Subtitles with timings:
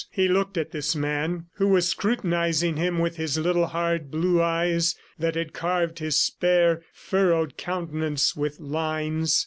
[0.09, 4.95] He looked at this man, who was scrutinizing him with his little hard blue eyes
[5.19, 9.39] that had carved his spare, furrowed countenance with lines.